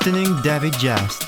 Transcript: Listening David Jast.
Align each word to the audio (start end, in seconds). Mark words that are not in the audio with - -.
Listening 0.00 0.40
David 0.42 0.78
Jast. 0.78 1.27